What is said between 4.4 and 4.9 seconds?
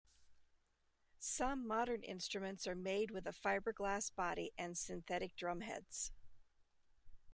and